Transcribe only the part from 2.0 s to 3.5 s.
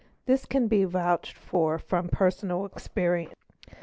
personal experience.